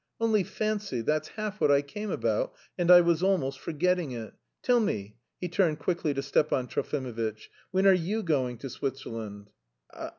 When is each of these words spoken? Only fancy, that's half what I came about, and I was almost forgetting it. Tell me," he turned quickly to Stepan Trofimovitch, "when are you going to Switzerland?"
Only 0.19 0.43
fancy, 0.43 1.01
that's 1.01 1.27
half 1.27 1.61
what 1.61 1.69
I 1.69 1.83
came 1.83 2.09
about, 2.09 2.55
and 2.75 2.89
I 2.89 3.01
was 3.01 3.21
almost 3.21 3.59
forgetting 3.59 4.13
it. 4.13 4.33
Tell 4.63 4.79
me," 4.79 5.17
he 5.39 5.47
turned 5.47 5.77
quickly 5.77 6.11
to 6.15 6.23
Stepan 6.23 6.65
Trofimovitch, 6.65 7.51
"when 7.69 7.85
are 7.85 7.93
you 7.93 8.23
going 8.23 8.57
to 8.57 8.69
Switzerland?" 8.71 9.51